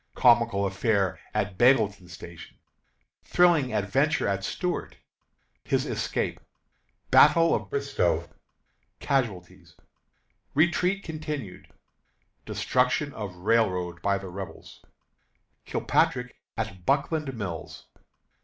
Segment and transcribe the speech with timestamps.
[0.15, 2.57] Comical Affair at Bealeton Station.
[3.23, 4.97] Thrilling Adventure of Stuart.
[5.63, 6.39] His Escape.
[7.11, 8.27] Battle of Bristoe.
[8.99, 9.75] Casualties.
[10.55, 11.67] Retreat Continued.
[12.47, 14.83] Destruction of Railroad by the Rebels.
[15.65, 17.85] Kilpatrick at Buckland Mills.